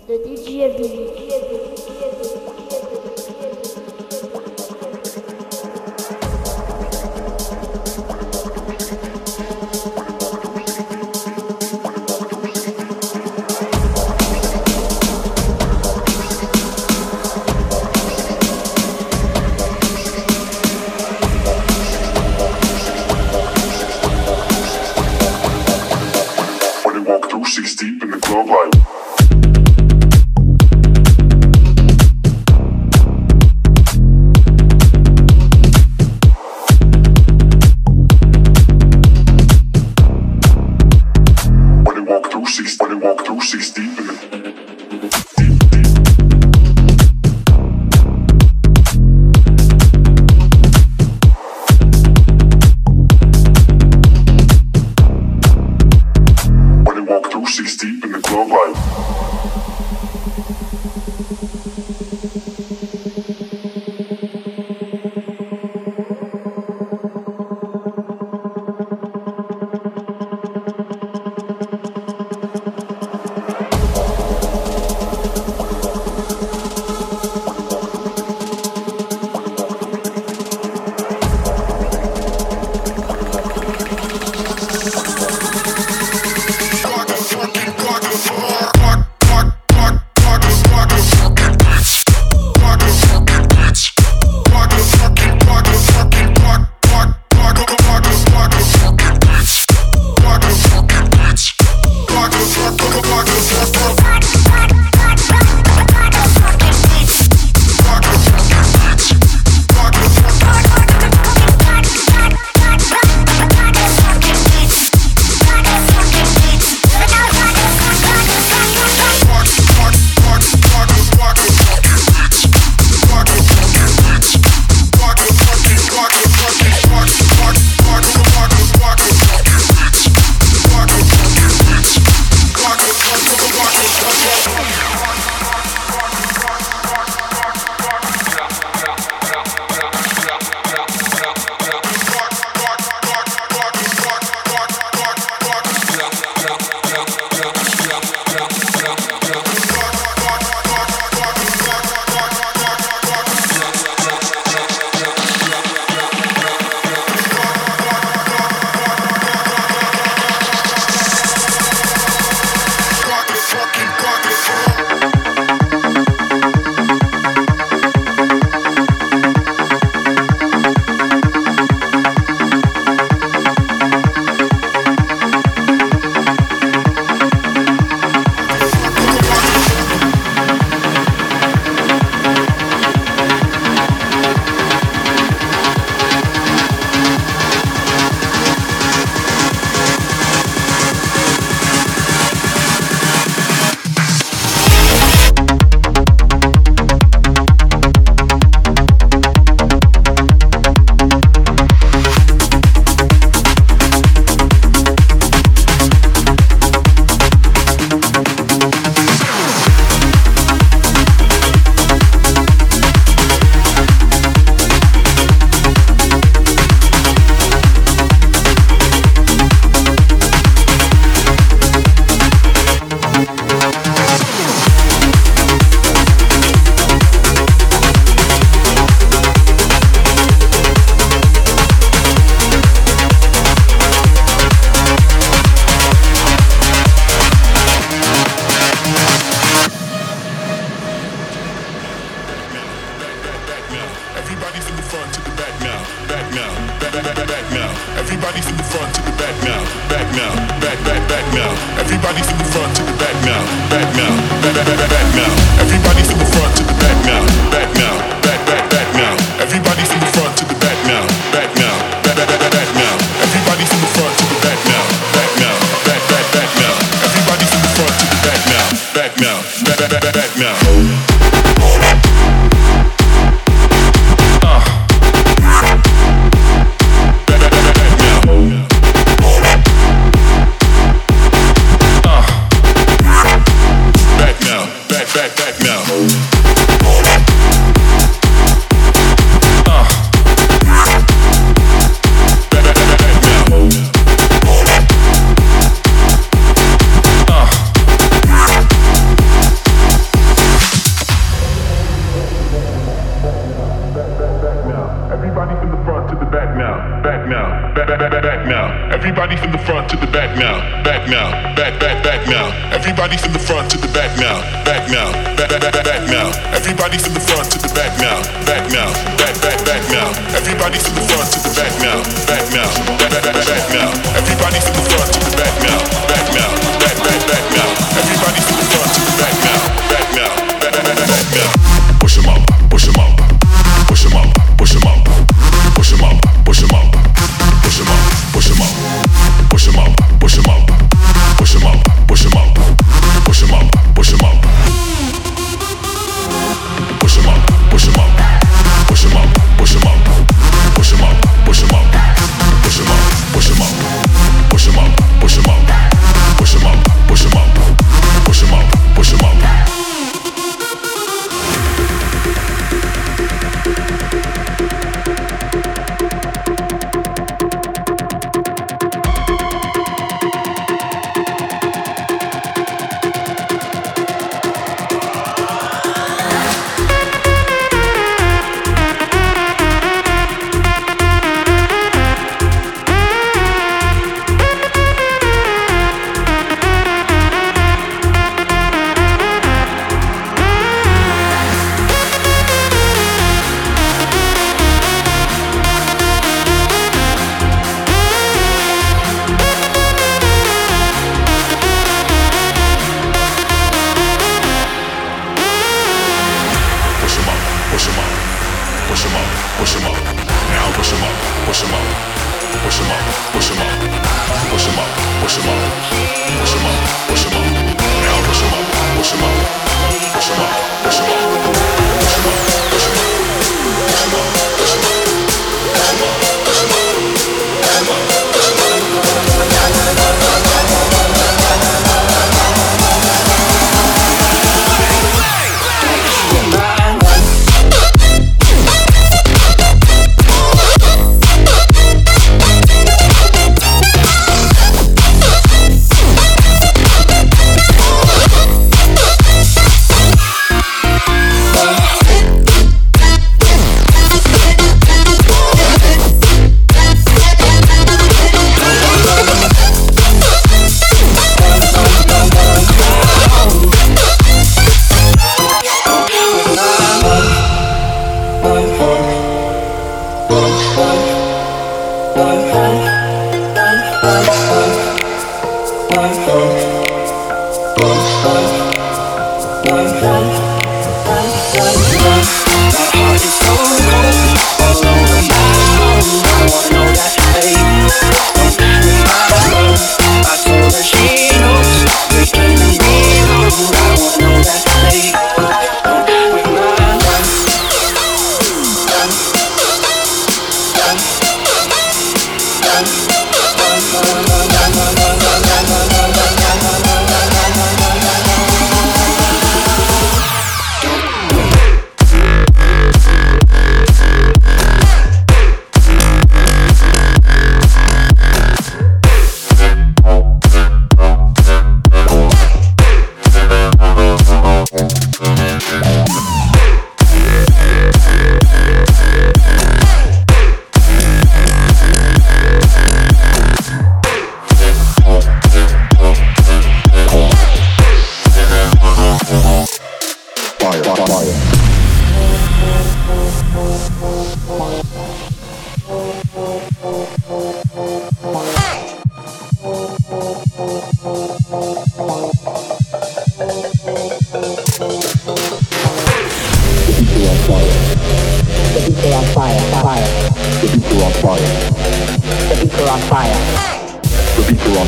[0.00, 1.51] The DJ Village.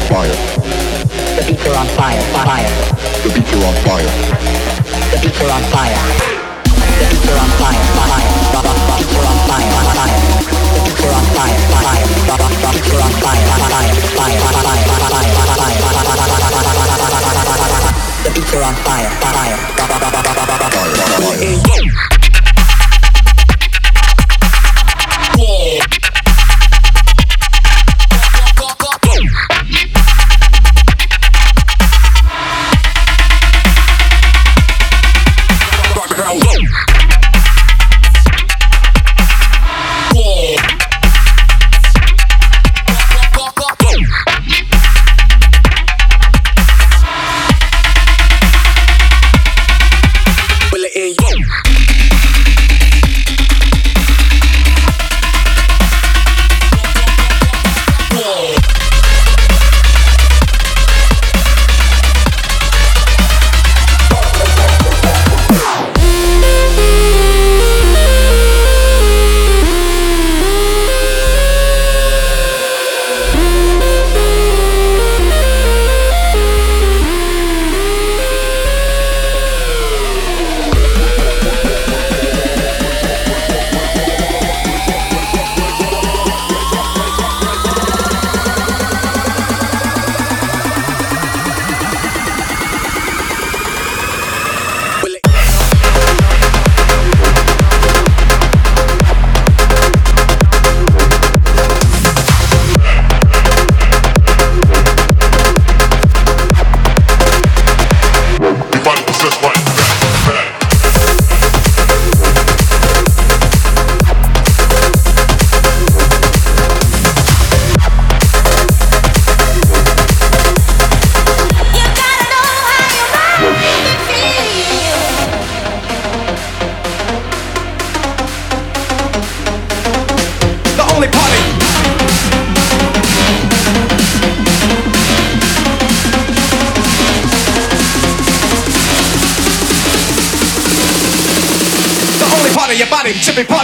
[0.08, 0.36] fire.
[1.36, 2.68] The beats are on fire, fire.
[3.22, 4.10] The beats are on fire.
[5.10, 5.96] The beats are on fire.
[6.98, 8.28] The beats are on fire, fire.
[8.44, 8.60] The
[8.98, 10.20] beats are on fire, fire.
[10.74, 12.04] The beats are on fire, fire.
[12.04, 15.84] The beats are on fire, fire, fire, fire, fire, fire, fire, fire.
[18.24, 19.58] The beats are on fire, fire.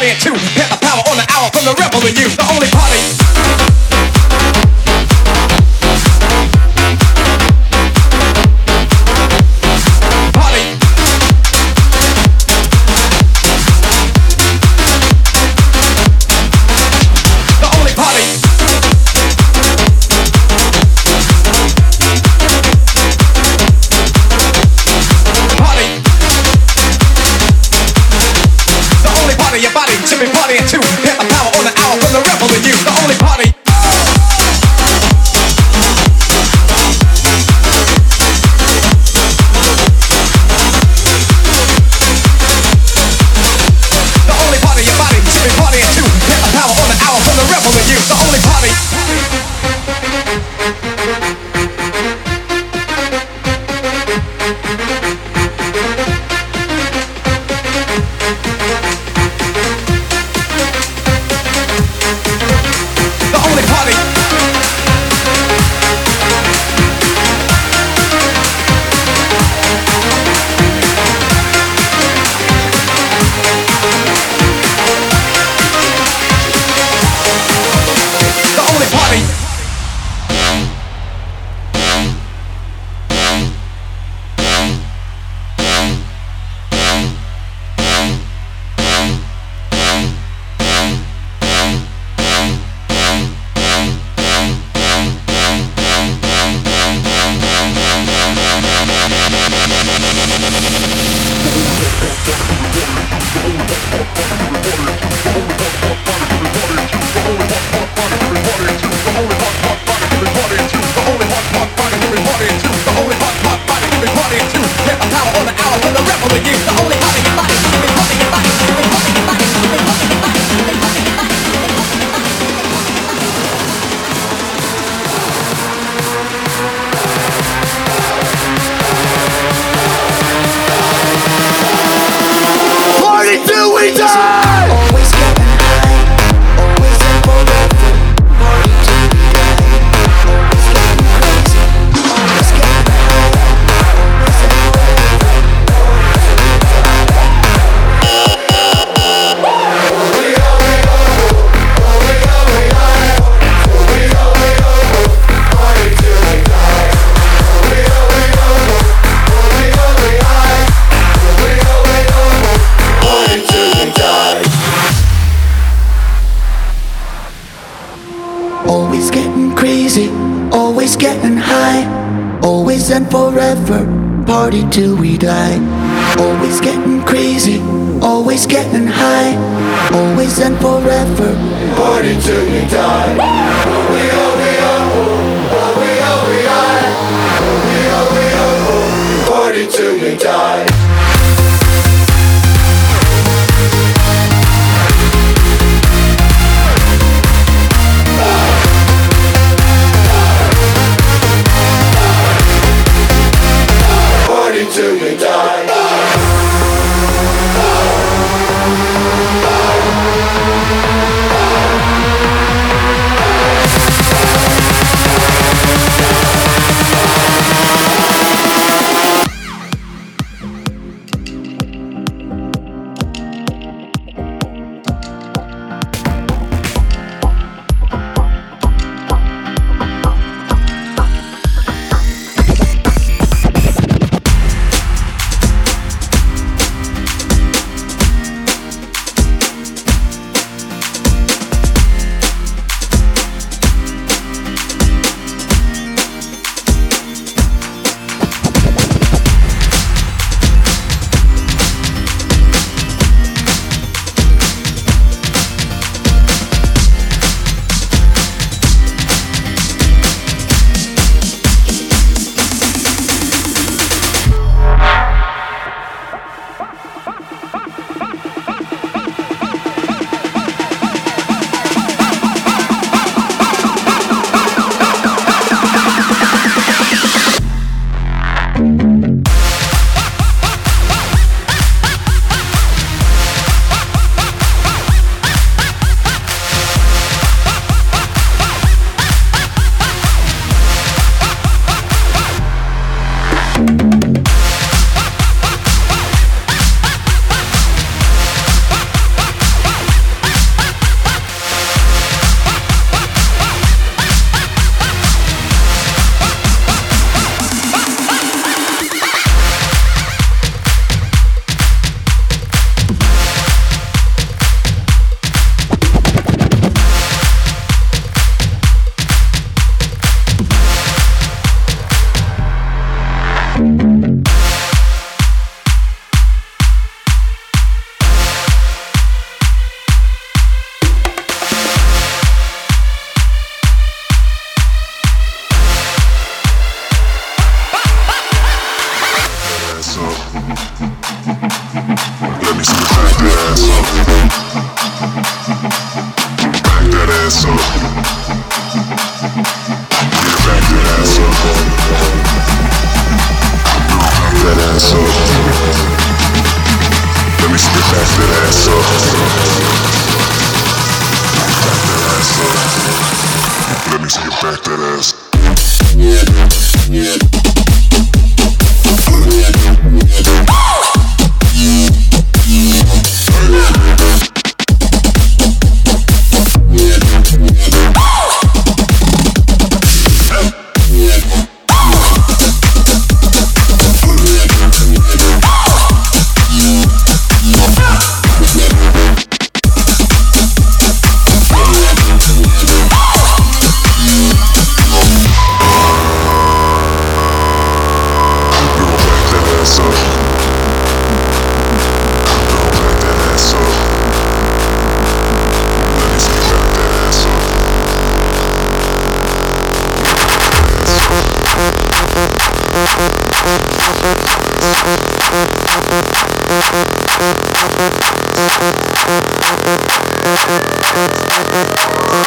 [0.00, 0.59] Body should be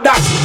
[0.00, 0.41] that.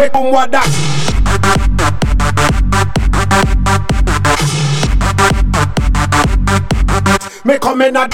[0.00, 0.66] Make them what that.
[7.44, 8.10] Me come in at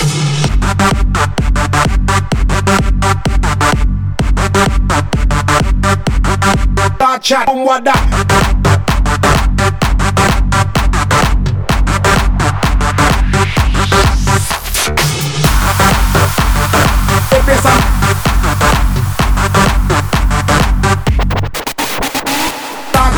[6.97, 8.06] Start chat, um what that.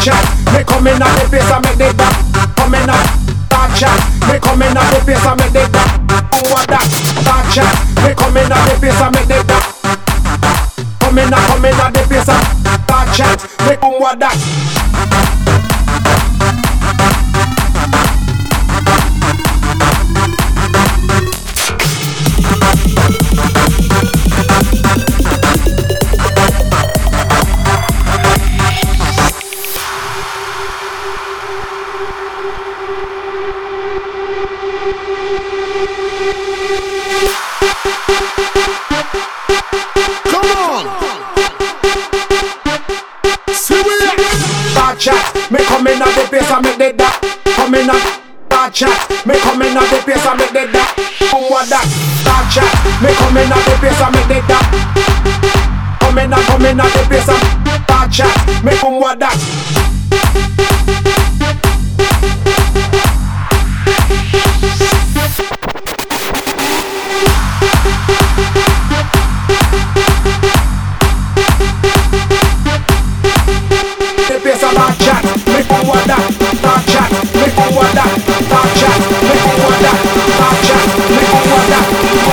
[0.09, 0.25] Chat,
[0.57, 2.17] me come in at the pace and make the back
[2.57, 3.05] Come in at
[3.45, 6.01] Start chat, me come in at the pace and make the back
[6.33, 7.69] Um what that Start chat,
[8.01, 9.69] me come in at the pace and make the back
[11.01, 12.45] Come in at, come in at the pace and
[12.89, 14.78] Start chat, me um what that
[44.99, 47.23] Start chat, me come in at the pace and make the that
[47.55, 48.03] Come in at
[48.51, 50.91] Start chat, me come in at the pace and make the that
[51.31, 51.87] Um what that?
[52.19, 52.67] Start chat,
[52.99, 54.67] me come in at the pace and make the that
[56.03, 57.39] Come in at, come in at the pace and
[57.87, 60.58] Start chat, me um what that
[78.77, 79.33] chat, me
[80.33, 81.19] Start chat, me
[82.23, 82.28] um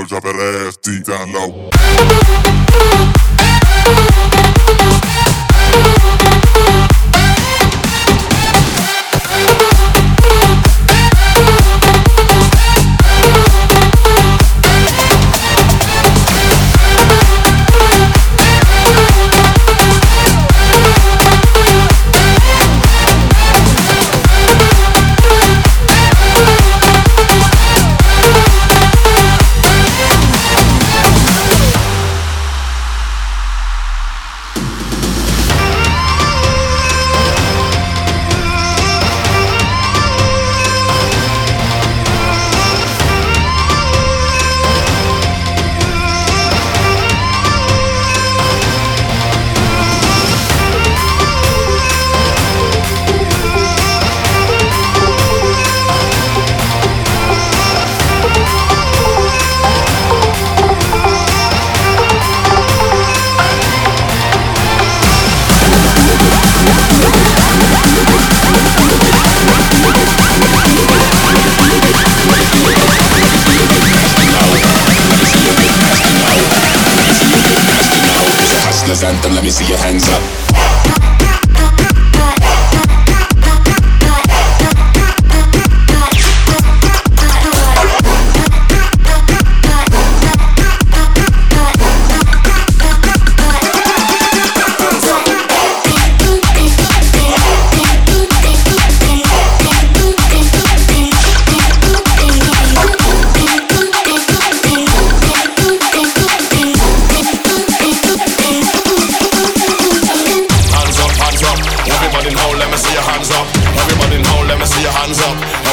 [0.00, 1.70] Girls drop that ass deep down low.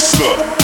[0.00, 0.59] Gangster.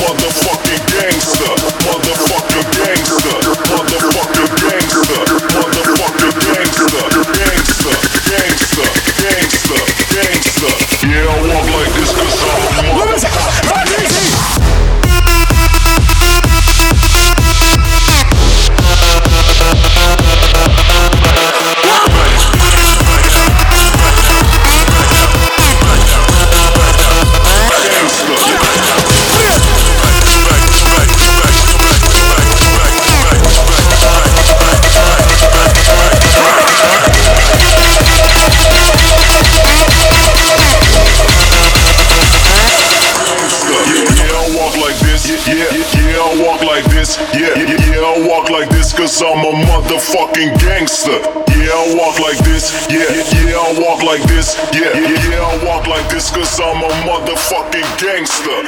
[50.86, 52.86] Yeah, I walk like this.
[52.86, 54.54] Yeah, yeah, I walk like this.
[54.70, 58.65] Yeah, yeah, I walk like this cause I'm a motherfucking gangster.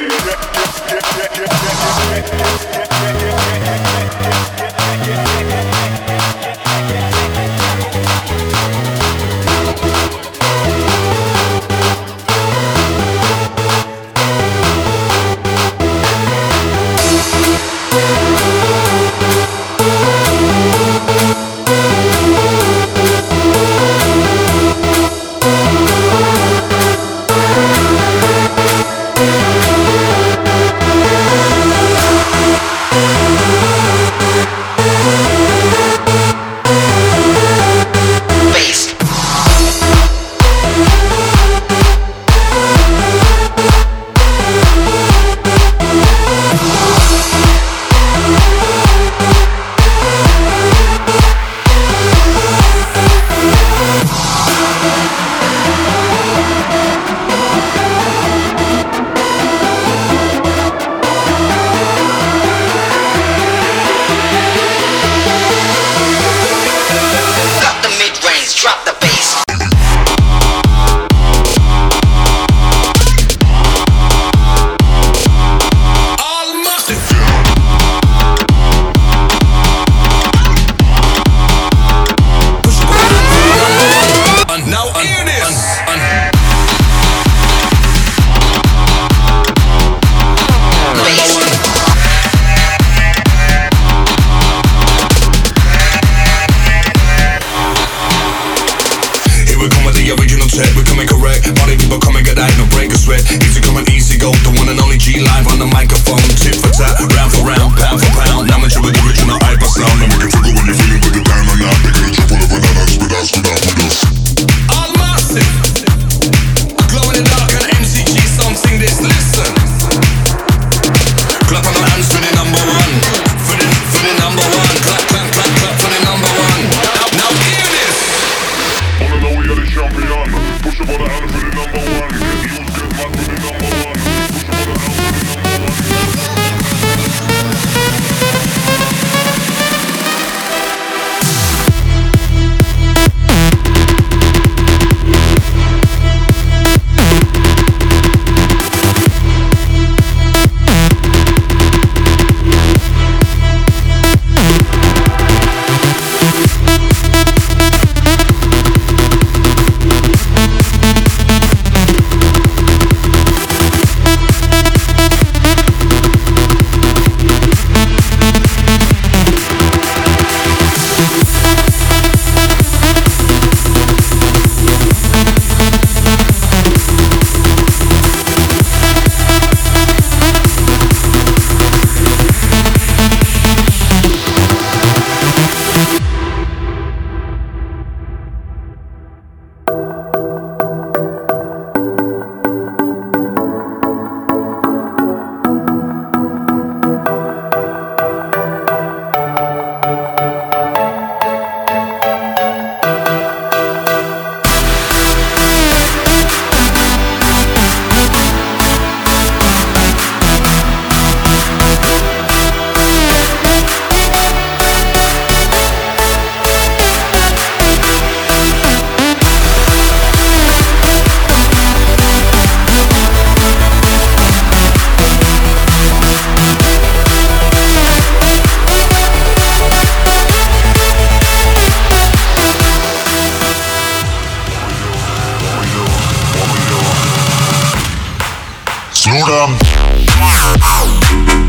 [240.19, 241.48] Wow.